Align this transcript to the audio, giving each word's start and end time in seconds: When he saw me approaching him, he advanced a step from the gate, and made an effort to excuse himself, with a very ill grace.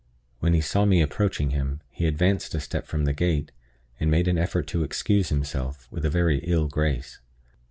When 0.39 0.55
he 0.55 0.61
saw 0.61 0.85
me 0.85 0.99
approaching 1.03 1.51
him, 1.51 1.81
he 1.91 2.07
advanced 2.07 2.55
a 2.55 2.59
step 2.59 2.87
from 2.87 3.05
the 3.05 3.13
gate, 3.13 3.51
and 3.99 4.09
made 4.09 4.27
an 4.27 4.39
effort 4.39 4.65
to 4.69 4.83
excuse 4.83 5.29
himself, 5.29 5.87
with 5.91 6.03
a 6.03 6.09
very 6.09 6.39
ill 6.39 6.67
grace. 6.67 7.19